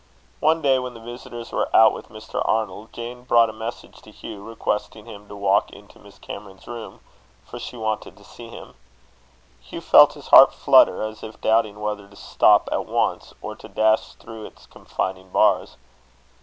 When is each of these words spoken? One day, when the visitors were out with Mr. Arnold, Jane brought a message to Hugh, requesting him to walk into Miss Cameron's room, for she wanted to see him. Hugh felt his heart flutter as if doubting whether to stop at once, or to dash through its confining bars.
One 0.39 0.63
day, 0.63 0.79
when 0.79 0.95
the 0.95 0.99
visitors 0.99 1.51
were 1.51 1.69
out 1.75 1.93
with 1.93 2.09
Mr. 2.09 2.41
Arnold, 2.43 2.91
Jane 2.91 3.21
brought 3.23 3.51
a 3.51 3.53
message 3.53 4.01
to 4.01 4.09
Hugh, 4.09 4.43
requesting 4.43 5.05
him 5.05 5.27
to 5.27 5.35
walk 5.35 5.69
into 5.69 5.99
Miss 5.99 6.17
Cameron's 6.17 6.65
room, 6.65 7.01
for 7.45 7.59
she 7.59 7.77
wanted 7.77 8.17
to 8.17 8.23
see 8.23 8.47
him. 8.49 8.73
Hugh 9.61 9.79
felt 9.79 10.13
his 10.13 10.29
heart 10.29 10.55
flutter 10.55 11.03
as 11.03 11.21
if 11.21 11.39
doubting 11.39 11.79
whether 11.81 12.07
to 12.07 12.15
stop 12.15 12.67
at 12.71 12.87
once, 12.87 13.35
or 13.43 13.55
to 13.57 13.67
dash 13.67 14.13
through 14.13 14.45
its 14.45 14.65
confining 14.65 15.29
bars. 15.29 15.77